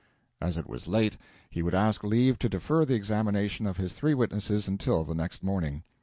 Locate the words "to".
2.39-2.49